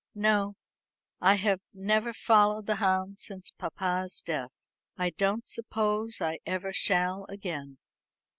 "No. 0.15 0.55
I 1.21 1.35
have 1.35 1.61
never 1.75 2.11
followed 2.11 2.65
the 2.65 2.77
hounds 2.77 3.23
since 3.23 3.51
papa's 3.51 4.19
death. 4.21 4.67
I 4.97 5.11
don't 5.11 5.47
suppose 5.47 6.19
I 6.21 6.39
ever 6.43 6.73
shall 6.73 7.25
again." 7.29 7.77